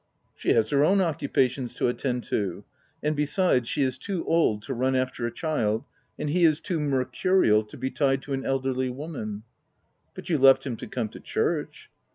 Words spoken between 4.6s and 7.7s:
to run after a child, and he is too mercurial